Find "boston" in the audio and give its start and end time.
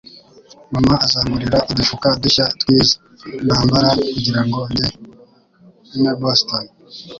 6.21-6.63